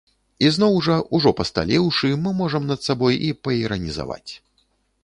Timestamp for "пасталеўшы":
1.41-2.11